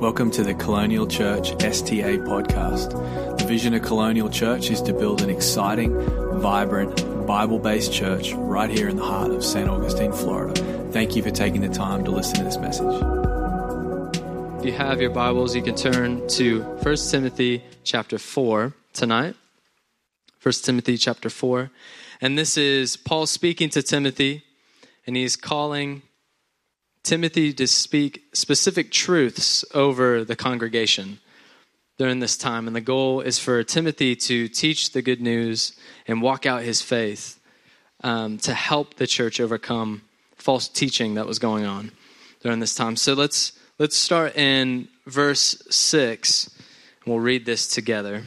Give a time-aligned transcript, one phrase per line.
[0.00, 3.36] Welcome to the Colonial Church STA podcast.
[3.36, 5.92] The vision of Colonial Church is to build an exciting,
[6.40, 9.68] vibrant, Bible based church right here in the heart of St.
[9.68, 10.58] Augustine, Florida.
[10.90, 12.86] Thank you for taking the time to listen to this message.
[14.58, 19.36] If you have your Bibles, you can turn to 1 Timothy chapter 4 tonight.
[20.42, 21.70] 1 Timothy chapter 4.
[22.22, 24.44] And this is Paul speaking to Timothy,
[25.06, 26.00] and he's calling
[27.02, 31.18] Timothy to speak specific truths over the congregation
[31.98, 32.66] during this time.
[32.66, 35.72] And the goal is for Timothy to teach the good news
[36.06, 37.40] and walk out his faith
[38.02, 40.02] um, to help the church overcome
[40.36, 41.92] false teaching that was going on
[42.42, 42.96] during this time.
[42.96, 46.50] So let's let's start in verse 6
[47.04, 48.22] and we'll read this together.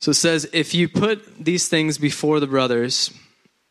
[0.00, 3.10] So it says, If you put these things before the brothers,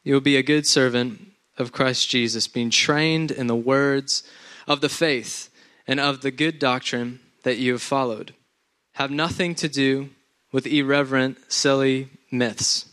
[0.04, 1.21] you will be a good servant
[1.59, 4.24] of Christ Jesus, being trained in the words
[4.68, 5.49] of the faith
[5.85, 8.34] and of the good doctrine that you have followed.
[8.93, 10.10] Have nothing to do
[10.52, 12.85] with irreverent, silly myths.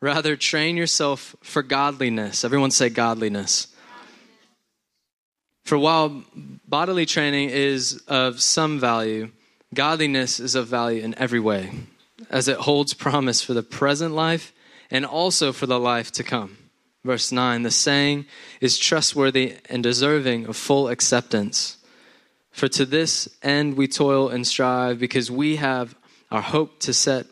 [0.00, 2.44] Rather, train yourself for godliness.
[2.44, 3.68] Everyone say godliness.
[5.64, 6.22] For while
[6.68, 9.30] bodily training is of some value,
[9.74, 11.72] godliness is of value in every way,
[12.30, 14.52] as it holds promise for the present life
[14.90, 16.56] and also for the life to come.
[17.06, 18.26] Verse 9 The saying
[18.60, 21.78] is trustworthy and deserving of full acceptance.
[22.50, 25.94] For to this end we toil and strive, because we have
[26.30, 27.26] our hope to set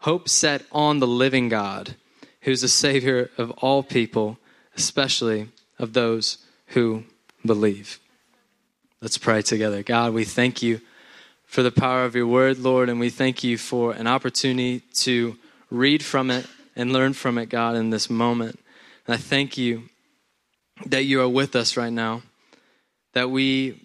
[0.00, 1.96] hope set on the living God,
[2.42, 4.38] who's the Savior of all people,
[4.76, 6.38] especially of those
[6.68, 7.04] who
[7.44, 7.98] believe.
[9.02, 9.82] Let's pray together.
[9.82, 10.80] God, we thank you
[11.44, 15.36] for the power of your word, Lord, and we thank you for an opportunity to
[15.70, 18.60] read from it and learn from it, God, in this moment.
[19.06, 19.84] And I thank you
[20.86, 22.22] that you are with us right now,
[23.14, 23.80] that we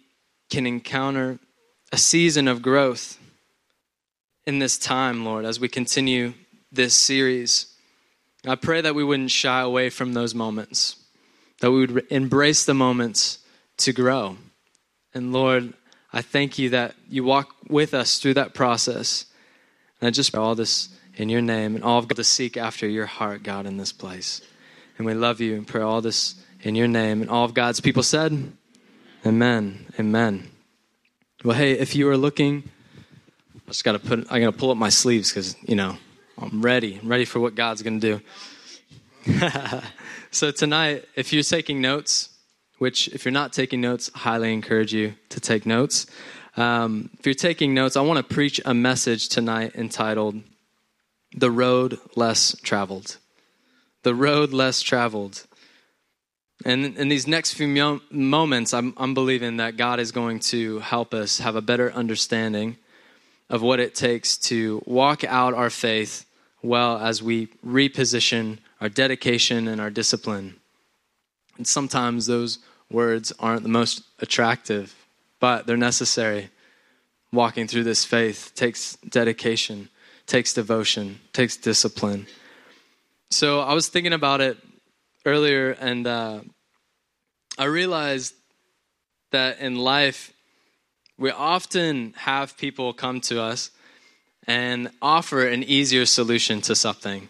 [0.49, 1.39] can encounter
[1.91, 3.17] a season of growth
[4.45, 6.33] in this time, Lord, as we continue
[6.71, 7.73] this series.
[8.45, 10.95] I pray that we wouldn't shy away from those moments,
[11.59, 13.39] that we would embrace the moments
[13.77, 14.37] to grow.
[15.13, 15.73] And Lord,
[16.11, 19.25] I thank you that you walk with us through that process.
[19.99, 22.87] And I just all this in your name and all of God to seek after
[22.87, 24.41] your heart, God, in this place.
[25.01, 27.21] And we love you and pray all this in your name.
[27.21, 28.51] And all of God's people said,
[29.25, 29.87] Amen.
[29.99, 30.47] Amen.
[31.43, 32.69] Well, hey, if you are looking,
[33.55, 35.97] I just got to put, I got to pull up my sleeves because, you know,
[36.37, 36.99] I'm ready.
[37.01, 38.21] I'm ready for what God's going to
[39.25, 39.41] do.
[40.29, 42.29] so tonight, if you're taking notes,
[42.77, 46.05] which if you're not taking notes, highly encourage you to take notes.
[46.57, 50.43] Um, if you're taking notes, I want to preach a message tonight entitled
[51.35, 53.17] The Road Less Traveled
[54.03, 55.45] the road less traveled.
[56.63, 57.67] And in these next few
[58.11, 62.77] moments, I'm, I'm believing that God is going to help us have a better understanding
[63.49, 66.25] of what it takes to walk out our faith
[66.61, 70.55] well as we reposition our dedication and our discipline.
[71.57, 72.59] And sometimes those
[72.89, 74.95] words aren't the most attractive,
[75.39, 76.49] but they're necessary.
[77.33, 79.89] Walking through this faith takes dedication,
[80.27, 82.27] takes devotion, takes discipline.
[83.31, 84.57] So I was thinking about it
[85.25, 86.41] earlier, and uh,
[87.57, 88.35] I realized
[89.31, 90.33] that in life,
[91.17, 93.71] we often have people come to us
[94.47, 97.29] and offer an easier solution to something.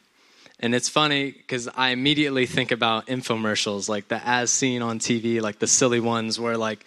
[0.59, 5.39] And it's funny because I immediately think about infomercials, like the as seen on TV,
[5.39, 6.83] like the silly ones where like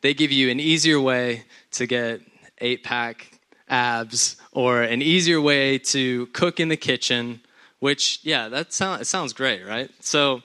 [0.00, 2.20] they give you an easier way to get
[2.58, 3.38] eight pack
[3.68, 7.40] abs or an easier way to cook in the kitchen
[7.86, 9.88] which yeah that sounds it sounds great right?
[10.00, 10.42] So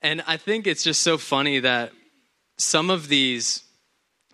[0.00, 1.92] and i think it's just so funny that
[2.56, 3.62] some of these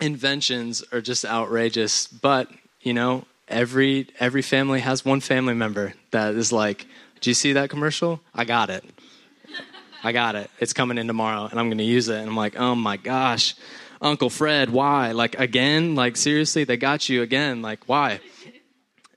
[0.01, 2.49] inventions are just outrageous but
[2.81, 6.87] you know every every family has one family member that is like
[7.21, 8.21] do you see that commercial?
[8.33, 8.85] I got it.
[10.05, 10.49] I got it.
[10.61, 12.21] It's coming in tomorrow and i'm going to use it.
[12.21, 13.57] And i'm like oh my gosh.
[14.01, 15.11] Uncle fred why?
[15.11, 15.97] Like again?
[15.97, 16.63] Like seriously?
[16.63, 17.63] They got you again?
[17.63, 18.21] Like why?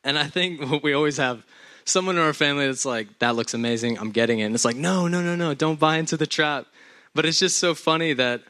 [0.04, 1.46] And i think we always have
[1.92, 4.46] someone in our family that's like, that looks amazing, I'm getting it.
[4.46, 6.66] And it's like, no, no, no, no, don't buy into the trap.
[7.14, 8.42] But it's just so funny that,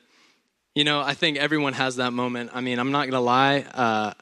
[0.76, 2.52] you know, I think everyone has that moment.
[2.54, 4.14] I mean, I'm not going to lie, uh,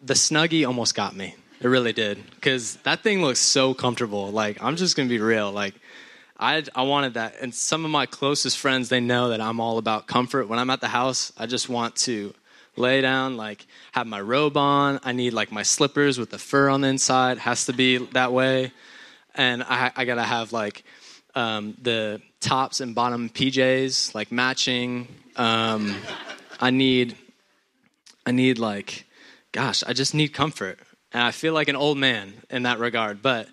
[0.00, 1.36] the Snuggie almost got me.
[1.60, 2.18] It really did.
[2.34, 4.30] Because that thing looks so comfortable.
[4.30, 5.52] Like, I'm just going to be real.
[5.52, 5.74] Like,
[6.38, 7.36] I, I wanted that.
[7.40, 10.48] And some of my closest friends, they know that I'm all about comfort.
[10.48, 12.34] When I'm at the house, I just want to
[12.76, 15.00] lay down, like have my robe on.
[15.04, 17.38] I need like my slippers with the fur on the inside.
[17.38, 18.72] Has to be that way.
[19.34, 20.84] And I, I gotta have like
[21.34, 25.08] um, the tops and bottom PJs like matching.
[25.36, 25.96] Um,
[26.60, 27.16] I need,
[28.24, 29.06] I need like,
[29.52, 30.78] gosh, I just need comfort.
[31.12, 33.48] And I feel like an old man in that regard, but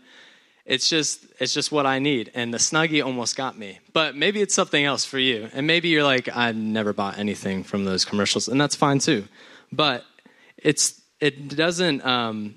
[0.72, 2.32] it's just it's just what I need.
[2.34, 3.80] And the snuggie almost got me.
[3.92, 5.50] But maybe it's something else for you.
[5.54, 9.26] And maybe you're like, I never bought anything from those commercials, and that's fine too.
[9.74, 10.06] But
[10.58, 12.56] it's it doesn't um,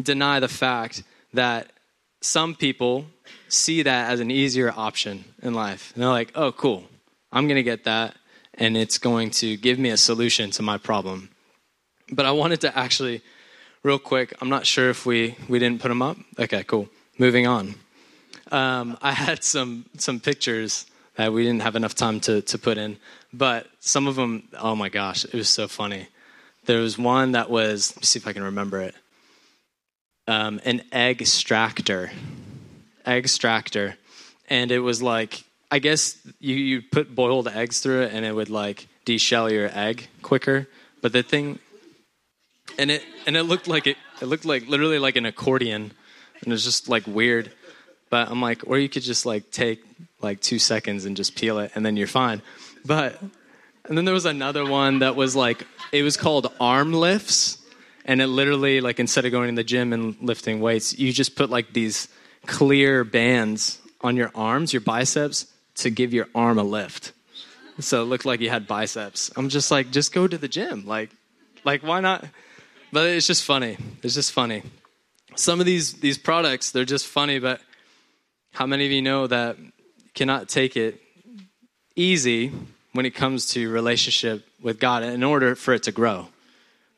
[0.00, 1.02] deny the fact
[1.34, 1.70] that
[2.22, 3.04] some people
[3.48, 5.92] see that as an easier option in life.
[5.94, 6.84] And they're like, oh, cool,
[7.30, 8.16] I'm going to get that,
[8.54, 11.28] and it's going to give me a solution to my problem.
[12.10, 13.20] But I wanted to actually,
[13.82, 16.16] real quick, I'm not sure if we, we didn't put them up.
[16.38, 16.88] Okay, cool.
[17.18, 17.74] Moving on.
[18.50, 22.76] Um, I had some, some pictures that we didn't have enough time to, to put
[22.76, 22.96] in,
[23.32, 26.08] but some of them, oh my gosh, it was so funny.
[26.66, 28.94] There was one that was, let me see if I can remember it
[30.26, 32.10] um, an egg extractor.
[33.06, 33.96] Egg extractor.
[34.48, 38.34] And it was like, I guess you, you put boiled eggs through it and it
[38.34, 40.68] would like deshell your egg quicker.
[41.02, 41.58] But the thing,
[42.78, 45.92] and it, and it looked like it, it looked like literally like an accordion.
[46.44, 47.52] And it was just like weird.
[48.10, 49.84] But I'm like, or you could just like take
[50.20, 52.42] like two seconds and just peel it and then you're fine.
[52.84, 53.20] But,
[53.86, 57.58] and then there was another one that was like, it was called arm lifts.
[58.04, 61.36] And it literally like instead of going to the gym and lifting weights you just
[61.36, 62.08] put like these
[62.46, 65.46] clear bands on your arms your biceps
[65.76, 67.12] to give your arm a lift.
[67.80, 69.30] So it looked like you had biceps.
[69.36, 70.86] I'm just like just go to the gym.
[70.86, 71.10] Like
[71.64, 72.26] like why not?
[72.92, 73.78] But it's just funny.
[74.02, 74.62] It's just funny
[75.36, 77.60] some of these these products they're just funny but
[78.52, 79.56] how many of you know that
[80.14, 81.00] cannot take it
[81.96, 82.52] easy
[82.92, 86.28] when it comes to relationship with god in order for it to grow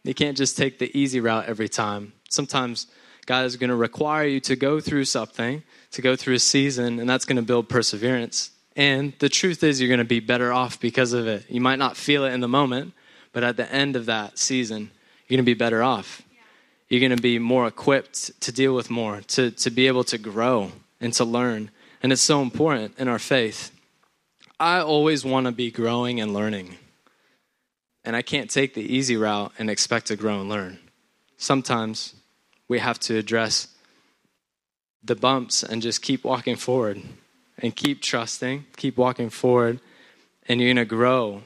[0.07, 2.13] you can't just take the easy route every time.
[2.29, 2.87] Sometimes
[3.27, 7.01] God is going to require you to go through something, to go through a season,
[7.01, 8.51] and that's going to build perseverance.
[8.77, 11.51] And the truth is, you're going to be better off because of it.
[11.51, 12.95] You might not feel it in the moment,
[13.33, 14.91] but at the end of that season,
[15.27, 16.23] you're going to be better off.
[16.89, 20.19] You're going to be more equipped to deal with more, to, to be able to
[20.19, 21.71] grow and to learn.
[22.03, 23.73] And it's so important in our faith.
[24.61, 26.77] I always want to be growing and learning.
[28.05, 30.79] And I can't take the easy route and expect to grow and learn.
[31.37, 32.15] Sometimes
[32.69, 33.69] we have to address
[35.03, 37.03] the bumps and just keep walking forward
[37.59, 39.81] and keep trusting, keep walking forward,
[40.49, 41.43] and you're going to grow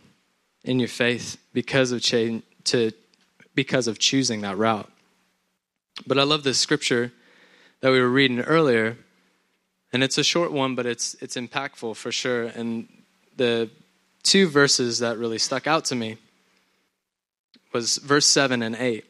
[0.65, 2.93] in your faith because of change, to
[3.55, 4.91] because of choosing that route.
[6.07, 7.13] But I love this scripture
[7.81, 8.97] that we were reading earlier,
[9.93, 12.45] and it's a short one, but it's it's impactful for sure.
[12.45, 12.89] And
[13.37, 13.71] the
[14.23, 16.17] two verses that really stuck out to me
[17.73, 19.05] was verse 7 and 8.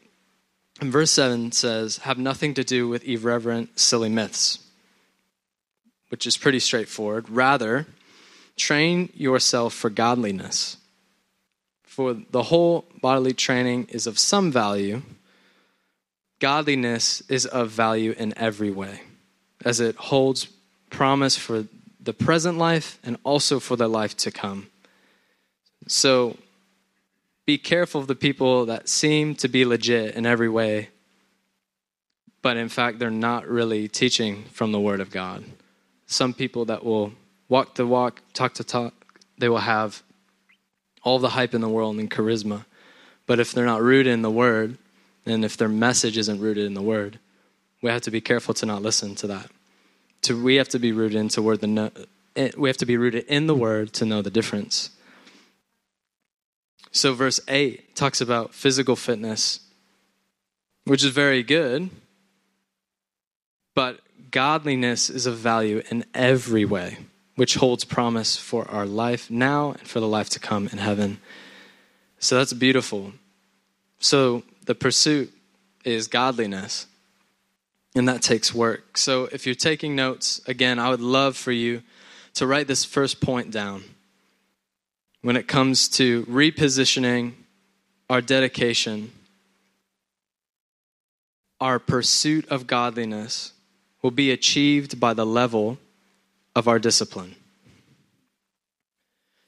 [0.79, 4.59] And verse 7 says, Have nothing to do with irreverent, silly myths,
[6.09, 7.29] which is pretty straightforward.
[7.29, 7.87] Rather,
[8.57, 10.77] train yourself for godliness.
[11.83, 15.01] For the whole bodily training is of some value,
[16.41, 19.01] godliness is of value in every way,
[19.63, 20.47] as it holds
[20.89, 21.65] promise for
[22.01, 24.67] the present life and also for the life to come.
[25.87, 26.35] So,
[27.45, 30.89] be careful of the people that seem to be legit in every way,
[32.41, 35.43] but in fact, they're not really teaching from the Word of God.
[36.07, 37.13] Some people that will
[37.49, 38.93] walk the walk, talk to talk,
[39.37, 40.01] they will have
[41.03, 42.65] all the hype in the world and charisma.
[43.27, 44.77] But if they're not rooted in the Word,
[45.25, 47.19] and if their message isn't rooted in the Word,
[47.81, 49.49] we have to be careful to not listen to that.
[50.23, 51.91] To, we have to be rooted into word the
[52.35, 54.91] eh, we have to be rooted in the Word to know the difference.
[56.91, 59.61] So, verse 8 talks about physical fitness,
[60.83, 61.89] which is very good,
[63.73, 63.99] but
[64.29, 66.97] godliness is of value in every way,
[67.35, 71.19] which holds promise for our life now and for the life to come in heaven.
[72.19, 73.13] So, that's beautiful.
[73.99, 75.33] So, the pursuit
[75.83, 76.87] is godliness,
[77.95, 78.97] and that takes work.
[78.97, 81.81] So, if you're taking notes, again, I would love for you
[82.35, 83.83] to write this first point down
[85.21, 87.33] when it comes to repositioning
[88.09, 89.11] our dedication,
[91.59, 93.53] our pursuit of godliness
[94.01, 95.77] will be achieved by the level
[96.55, 97.35] of our discipline.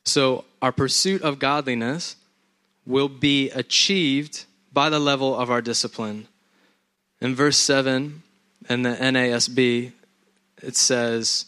[0.05, 2.15] So, our pursuit of godliness
[2.85, 6.27] will be achieved by the level of our discipline.
[7.21, 8.23] In verse 7
[8.69, 9.91] in the NASB,
[10.61, 11.45] it says,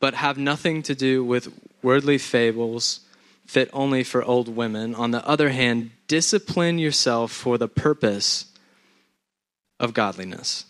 [0.00, 1.52] But have nothing to do with
[1.82, 3.00] worldly fables
[3.46, 4.94] fit only for old women.
[4.94, 8.46] On the other hand, discipline yourself for the purpose
[9.78, 10.64] of godliness.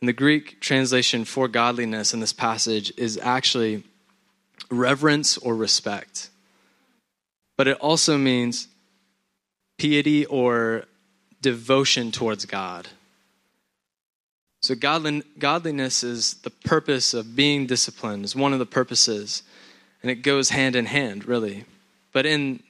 [0.00, 3.82] And the Greek translation for godliness in this passage is actually
[4.70, 6.30] reverence or respect.
[7.56, 8.68] but it also means
[9.78, 10.84] piety or
[11.40, 12.88] devotion towards God.
[14.60, 19.42] So, godliness is the purpose of being disciplined, is one of the purposes,
[20.02, 21.64] and it goes hand in hand, really.
[22.12, 22.62] But in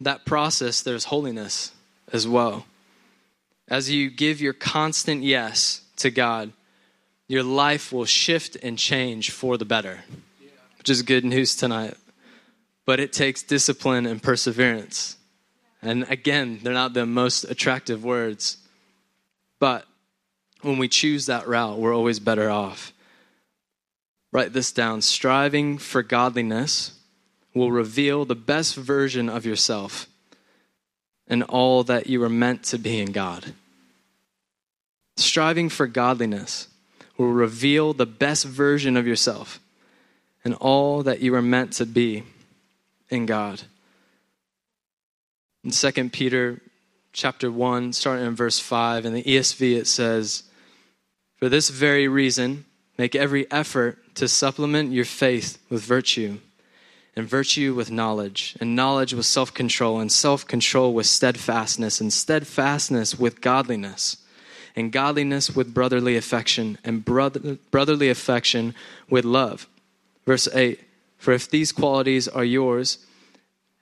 [0.00, 1.72] that process, there's holiness
[2.12, 2.66] as well.
[3.66, 6.52] As you give your constant yes to God,
[7.26, 10.04] your life will shift and change for the better,
[10.78, 11.96] which is good news tonight.
[12.84, 15.16] But it takes discipline and perseverance.
[15.84, 18.56] And again, they're not the most attractive words,
[19.60, 19.86] but
[20.62, 22.92] when we choose that route, we're always better off.
[24.32, 26.98] Write this down striving for godliness
[27.54, 30.08] will reveal the best version of yourself
[31.28, 33.54] and all that you were meant to be in God.
[35.16, 36.68] Striving for godliness
[37.16, 39.60] will reveal the best version of yourself
[40.44, 42.24] and all that you were meant to be
[43.08, 43.62] in God.
[45.64, 46.60] In 2 Peter
[47.14, 50.42] chapter 1, starting in verse 5, in the ESV it says,
[51.36, 52.66] For this very reason,
[52.98, 56.38] make every effort to supplement your faith with virtue
[57.16, 62.12] and virtue with knowledge, and knowledge with self control, and self control with steadfastness, and
[62.12, 64.18] steadfastness with godliness,
[64.76, 68.74] and godliness with brotherly affection, and brother, brotherly affection
[69.08, 69.66] with love.
[70.26, 70.80] Verse 8
[71.16, 72.98] For if these qualities are yours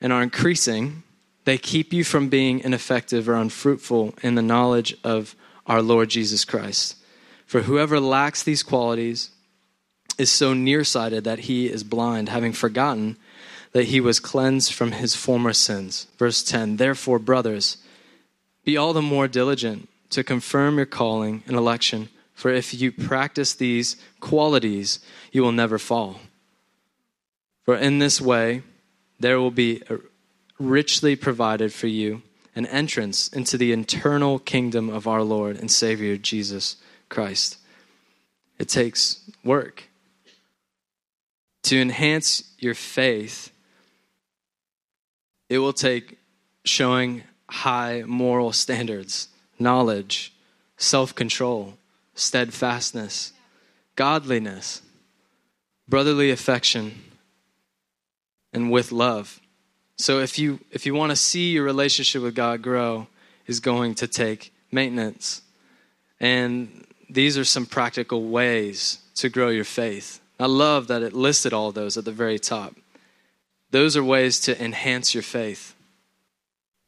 [0.00, 1.02] and are increasing,
[1.44, 5.34] they keep you from being ineffective or unfruitful in the knowledge of
[5.66, 6.96] our Lord Jesus Christ.
[7.46, 9.30] For whoever lacks these qualities
[10.18, 13.16] is so nearsighted that he is blind, having forgotten
[13.72, 16.06] that he was cleansed from his former sins.
[16.18, 17.78] Verse 10 Therefore, brothers,
[18.64, 23.54] be all the more diligent to confirm your calling and election, for if you practice
[23.54, 25.00] these qualities,
[25.32, 26.20] you will never fall.
[27.64, 28.62] For in this way,
[29.18, 29.82] there will be
[30.62, 32.23] richly provided for you
[32.54, 36.76] an entrance into the eternal kingdom of our Lord and Savior Jesus
[37.09, 37.59] Christ.
[38.59, 39.85] It takes work.
[41.64, 43.50] To enhance your faith,
[45.49, 46.19] it will take
[46.64, 49.28] showing high moral standards,
[49.59, 50.33] knowledge,
[50.76, 51.75] self control,
[52.14, 53.33] steadfastness,
[53.97, 54.83] godliness,
[55.88, 57.02] brotherly affection,
[58.52, 59.40] and with love.
[59.96, 63.06] So if you if you want to see your relationship with God grow,
[63.46, 65.42] is going to take maintenance.
[66.20, 70.20] And these are some practical ways to grow your faith.
[70.40, 72.75] I love that it listed all those at the very top.
[73.70, 75.75] Those are ways to enhance your faith,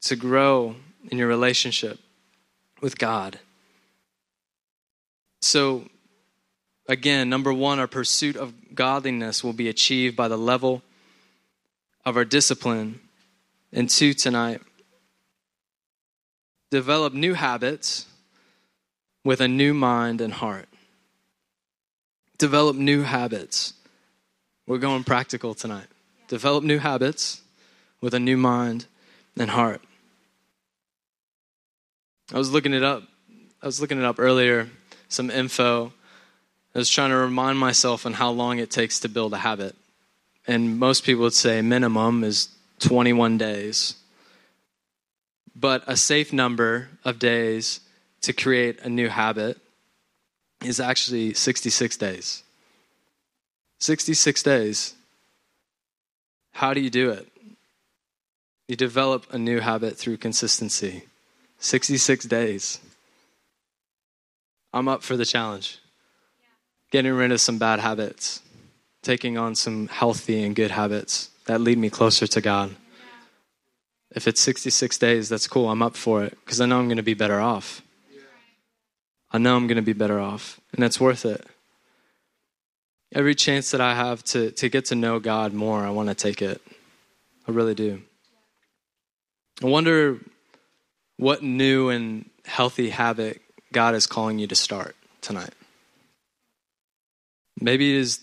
[0.03, 0.77] to grow
[1.11, 1.99] in your relationship
[2.81, 3.39] with God.
[5.41, 5.89] So,
[6.89, 10.83] again, number one, our pursuit of godliness will be achieved by the level
[12.05, 13.01] of our discipline.
[13.73, 14.61] And two, tonight,
[16.71, 18.07] develop new habits
[19.25, 20.69] with a new mind and heart.
[22.39, 23.75] Develop new habits.
[24.67, 25.87] We're going practical tonight
[26.29, 27.43] develop new habits
[28.01, 28.87] with a new mind
[29.39, 29.81] and heart.
[32.33, 33.03] I was looking it up.
[33.63, 34.69] I was looking it up earlier,
[35.09, 35.93] some info.
[36.75, 39.77] I was trying to remind myself on how long it takes to build a habit.
[40.47, 42.49] And most people would say minimum is
[42.81, 43.97] 21 days.
[45.57, 47.81] But a safe number of days
[48.23, 49.59] to create a new habit
[50.63, 52.43] is actually 66 days.
[53.79, 54.95] 66 days.
[56.53, 57.29] How do you do it?
[58.69, 61.05] You develop a new habit through consistency.
[61.59, 62.81] 66 days.
[64.73, 65.79] I'm up for the challenge.
[66.91, 68.41] Getting rid of some bad habits,
[69.05, 72.75] taking on some healthy and good habits that lead me closer to God.
[74.15, 75.71] If it's 66 days, that's cool.
[75.71, 77.83] I'm up for it because I know I'm going to be better off.
[79.31, 81.45] I know I'm going to be better off, and that's worth it
[83.15, 86.15] every chance that I have to, to get to know God more, I want to
[86.15, 86.61] take it.
[87.47, 88.03] I really do.
[89.63, 90.19] I wonder
[91.17, 93.41] what new and healthy habit
[93.73, 95.55] God is calling you to start tonight.
[97.61, 98.21] Maybe it is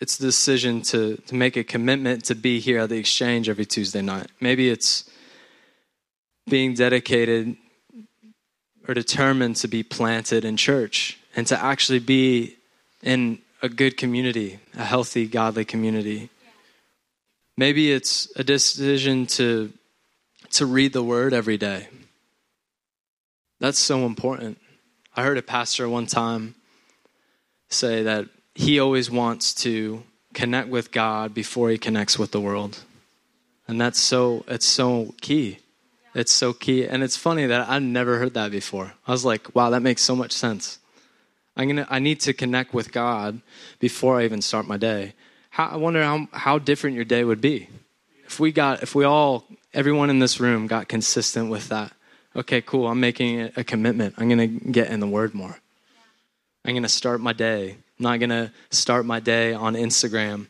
[0.00, 3.64] it's the decision to, to make a commitment to be here at the exchange every
[3.64, 4.26] Tuesday night.
[4.40, 5.08] Maybe it's
[6.48, 7.56] being dedicated
[8.86, 12.56] or determined to be planted in church and to actually be
[13.02, 16.28] in a good community, a healthy, godly community.
[17.56, 19.72] Maybe it's a decision to,
[20.50, 21.88] to read the word every day.
[23.60, 24.58] That's so important.
[25.16, 26.56] I heard a pastor one time
[27.70, 32.80] say that he always wants to connect with God before he connects with the world.
[33.66, 35.58] And that's so it's so key.
[36.14, 36.86] It's so key.
[36.86, 38.92] And it's funny that I never heard that before.
[39.06, 40.78] I was like, wow, that makes so much sense.
[41.56, 43.40] I'm gonna I need to connect with God
[43.78, 45.14] before I even start my day.
[45.50, 47.68] How, I wonder how how different your day would be
[48.26, 51.92] if we got if we all everyone in this room got consistent with that.
[52.36, 52.88] Okay, cool.
[52.88, 54.14] I'm making a commitment.
[54.18, 55.58] I'm gonna get in the Word more.
[56.64, 57.76] I'm gonna start my day.
[57.98, 60.48] I'm not gonna start my day on Instagram,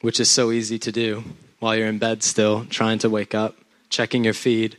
[0.00, 1.22] which is so easy to do
[1.60, 3.56] while you're in bed still, trying to wake up,
[3.88, 4.76] checking your feed.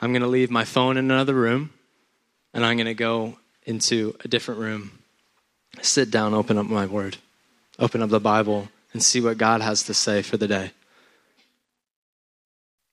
[0.00, 1.70] I'm gonna leave my phone in another room,
[2.52, 4.98] and I'm gonna go into a different room,
[5.80, 7.18] sit down, open up my word,
[7.78, 10.72] open up the Bible, and see what God has to say for the day.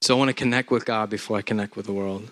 [0.01, 2.29] So I want to connect with God before I connect with the world.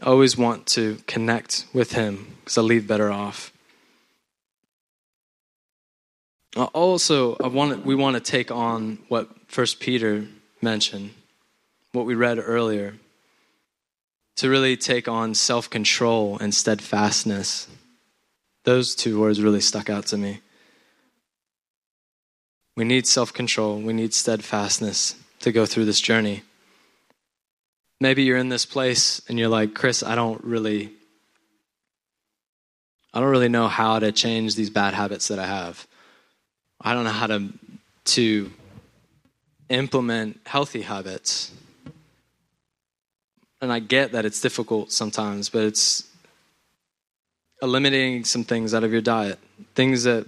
[0.00, 3.52] I always want to connect with Him because I leave better off.
[6.56, 10.26] Uh, also, I want we want to take on what First Peter
[10.60, 11.10] mentioned,
[11.92, 12.94] what we read earlier
[14.36, 17.68] to really take on self control and steadfastness.
[18.64, 20.40] Those two words really stuck out to me.
[22.76, 26.42] We need self control, we need steadfastness to go through this journey.
[28.00, 30.92] Maybe you're in this place and you're like, Chris, I don't really.
[33.12, 35.86] I don't really know how to change these bad habits that I have.
[36.80, 37.52] I don't know how to
[38.06, 38.50] to
[39.68, 41.52] implement healthy habits
[43.64, 46.04] and I get that it's difficult sometimes, but it's
[47.62, 49.38] eliminating some things out of your diet,
[49.74, 50.26] things that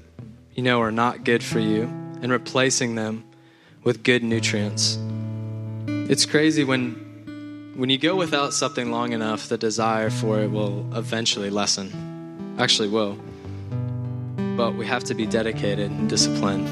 [0.54, 1.82] you know are not good for you,
[2.22, 3.24] and replacing them
[3.84, 4.98] with good nutrients.
[5.86, 7.05] It's crazy when
[7.76, 12.56] when you go without something long enough, the desire for it will eventually lessen.
[12.58, 13.18] Actually will.
[14.56, 16.66] But we have to be dedicated and disciplined.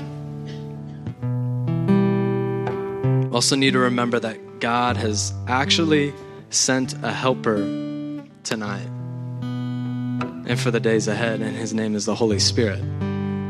[3.35, 6.15] Also need to remember that God has actually
[6.49, 7.59] sent a helper
[8.43, 8.89] tonight
[10.47, 12.83] and for the days ahead, and his name is the Holy Spirit.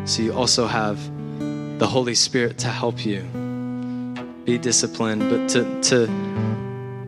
[0.05, 0.99] So you also have
[1.79, 3.23] the Holy Spirit to help you
[4.45, 6.07] be disciplined, but to, to,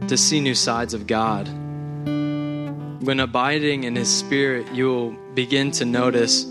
[0.09, 1.49] to see new sides of God.
[1.49, 6.47] When abiding in his spirit, you will begin to notice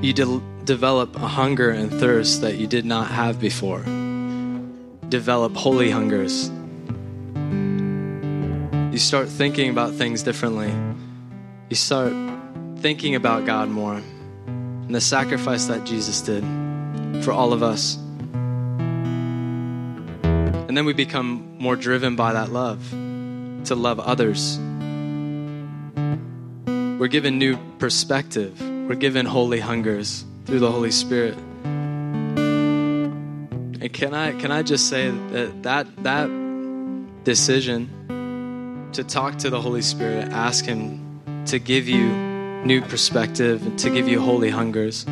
[0.00, 3.82] you de- develop a hunger and thirst that you did not have before.
[5.08, 6.50] Develop holy hungers
[8.92, 10.70] you start thinking about things differently.
[11.70, 12.12] You start
[12.80, 16.44] thinking about God more and the sacrifice that Jesus did
[17.24, 17.96] for all of us.
[20.72, 22.80] And then we become more driven by that love
[23.66, 24.58] to love others.
[26.98, 28.58] We're given new perspective.
[28.58, 31.36] We're given holy hungers through the Holy Spirit.
[33.74, 36.30] And can I can I just say that that, that
[37.24, 42.08] decision to talk to the Holy Spirit, ask Him to give you
[42.64, 45.04] new perspective, to give you holy hungers.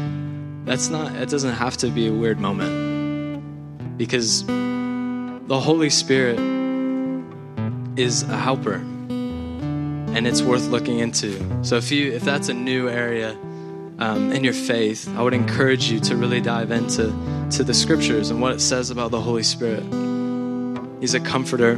[0.64, 4.42] That's not, it doesn't have to be a weird moment because
[5.50, 6.38] the Holy Spirit
[7.98, 11.64] is a helper and it's worth looking into.
[11.64, 13.32] So if you, if that's a new area,
[13.98, 17.12] um, in your faith, I would encourage you to really dive into
[17.50, 19.82] to the scriptures and what it says about the Holy Spirit.
[21.00, 21.74] He's a comforter.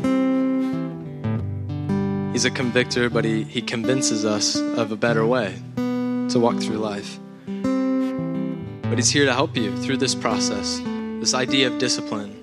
[2.32, 6.76] He's a convictor, but he, he convinces us of a better way to walk through
[6.76, 7.18] life.
[7.46, 10.78] But he's here to help you through this process,
[11.20, 12.41] this idea of discipline.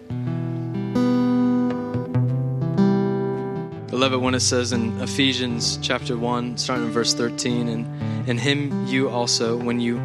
[4.00, 8.38] Love it when it says in Ephesians chapter 1, starting in verse 13, and in
[8.38, 9.98] him you also, when you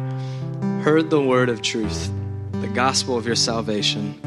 [0.83, 2.11] heard the word of truth,
[2.51, 4.19] the gospel of your salvation,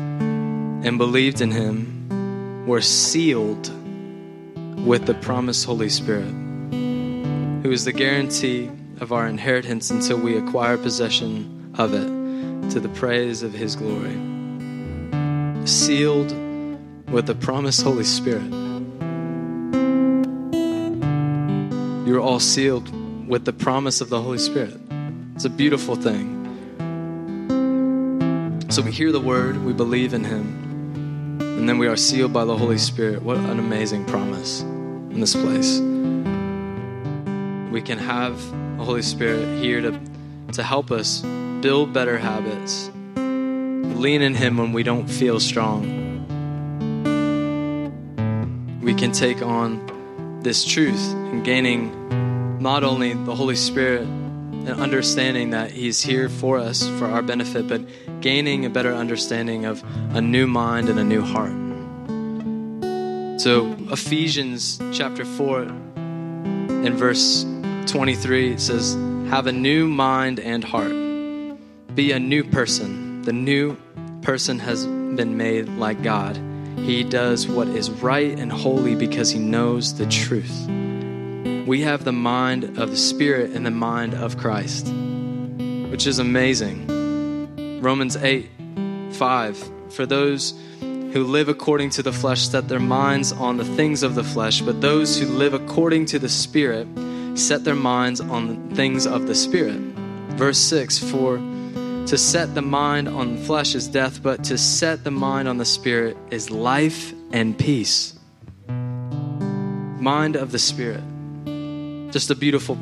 [0.82, 3.70] and believed in him, were sealed
[4.86, 6.32] with the promised Holy Spirit,
[7.62, 12.88] who is the guarantee of our inheritance until we acquire possession of it to the
[12.88, 14.16] praise of His glory.
[15.66, 16.32] Sealed
[17.10, 18.67] with the promised Holy Spirit.
[22.08, 22.88] You're all sealed
[23.28, 24.80] with the promise of the Holy Spirit.
[25.34, 26.36] It's a beautiful thing.
[28.70, 32.46] So we hear the word, we believe in Him, and then we are sealed by
[32.46, 33.20] the Holy Spirit.
[33.20, 35.80] What an amazing promise in this place.
[37.70, 38.40] We can have
[38.78, 40.00] the Holy Spirit here to,
[40.54, 41.20] to help us
[41.60, 46.06] build better habits, lean in Him when we don't feel strong.
[48.80, 49.97] We can take on
[50.48, 56.56] this truth and gaining not only the Holy Spirit and understanding that He's here for
[56.56, 57.82] us for our benefit, but
[58.22, 59.84] gaining a better understanding of
[60.14, 61.52] a new mind and a new heart.
[63.38, 67.44] So, Ephesians chapter 4 in verse
[67.84, 68.94] 23 it says,
[69.28, 70.94] Have a new mind and heart.
[71.94, 73.20] Be a new person.
[73.20, 73.76] The new
[74.22, 76.40] person has been made like God.
[76.84, 80.66] He does what is right and holy because he knows the truth.
[81.66, 84.86] We have the mind of the Spirit and the mind of Christ,
[85.90, 87.80] which is amazing.
[87.82, 88.48] Romans 8
[89.10, 89.70] 5.
[89.90, 90.54] For those
[91.12, 94.60] who live according to the flesh set their minds on the things of the flesh,
[94.60, 96.86] but those who live according to the Spirit
[97.34, 99.80] set their minds on the things of the Spirit.
[100.36, 101.38] Verse 6 For
[102.08, 105.64] to set the mind on flesh is death, but to set the mind on the
[105.66, 108.18] Spirit is life and peace.
[108.66, 111.02] Mind of the Spirit.
[112.10, 112.78] Just a beautiful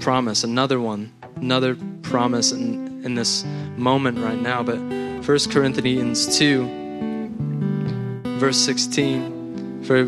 [0.00, 3.44] promise, another one, another promise in, in this
[3.76, 4.64] moment right now.
[4.64, 6.66] But 1 Corinthians 2
[8.40, 10.06] verse 16 For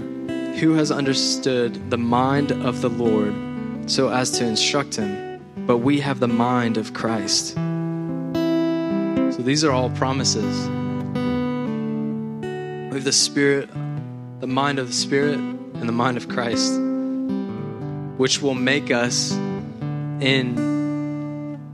[0.58, 5.40] who has understood the mind of the Lord so as to instruct him?
[5.64, 7.56] But we have the mind of Christ.
[9.38, 10.66] So these are all promises.
[12.88, 13.70] We have the Spirit,
[14.40, 16.72] the mind of the Spirit, and the mind of Christ,
[18.18, 20.66] which will make us in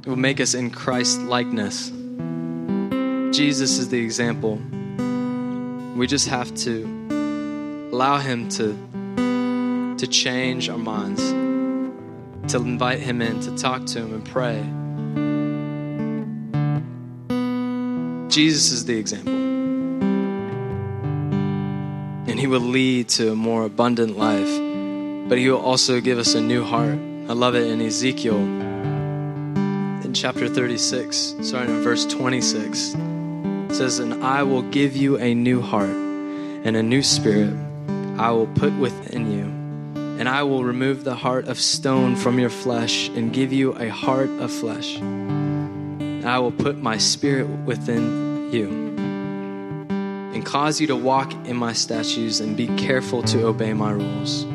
[0.05, 1.89] will make us in Christ likeness.
[3.35, 4.61] Jesus is the example.
[5.97, 11.23] We just have to allow Him to, to change our minds,
[12.53, 14.63] to invite Him in, to talk to Him and pray.
[18.35, 19.33] Jesus is the example.
[22.29, 26.35] And He will lead to a more abundant life, but He will also give us
[26.35, 26.99] a new heart.
[27.29, 34.25] I love it in Ezekiel in chapter 36, starting in verse 26 It says, And
[34.25, 37.57] I will give you a new heart and a new spirit
[38.19, 39.45] I will put within you.
[40.19, 43.91] And I will remove the heart of stone from your flesh and give you a
[43.91, 44.99] heart of flesh.
[46.25, 48.24] I will put my spirit within
[48.55, 48.69] you
[50.33, 54.47] and cause you to walk in my statutes and be careful to obey my rules.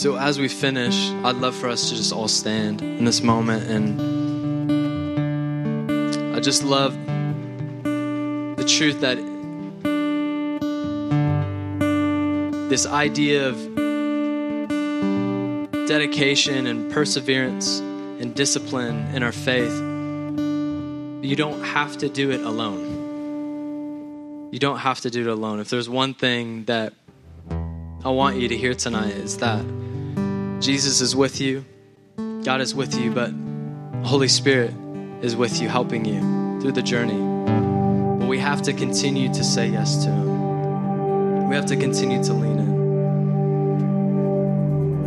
[0.00, 3.68] So, as we finish, I'd love for us to just all stand in this moment
[3.68, 4.00] and
[6.36, 6.92] I just love
[7.82, 9.16] the truth that
[12.68, 13.56] this idea of
[15.88, 19.72] dedication and perseverance and discipline in our faith,
[21.22, 24.50] you don't have to do it alone.
[24.52, 25.60] You don't have to do it alone.
[25.60, 26.92] If there's one thing that
[28.04, 29.64] I want you to hear tonight is that
[30.60, 31.64] Jesus is with you,
[32.44, 33.32] God is with you, but
[34.06, 34.72] Holy Spirit
[35.20, 36.20] is with you, helping you
[36.60, 37.18] through the journey.
[38.18, 41.48] But we have to continue to say yes to Him.
[41.48, 42.67] We have to continue to lean in.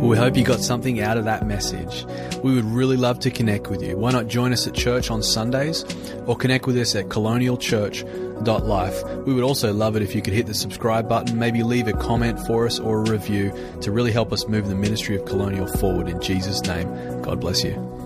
[0.02, 2.04] Well, we hope you got something out of that message.
[2.42, 3.96] We would really love to connect with you.
[3.96, 5.84] Why not join us at church on Sundays
[6.26, 9.04] or connect with us at colonialchurch.life.
[9.24, 11.92] We would also love it if you could hit the subscribe button, maybe leave a
[11.92, 15.68] comment for us or a review to really help us move the ministry of Colonial
[15.68, 17.22] forward in Jesus' name.
[17.22, 18.01] God bless you.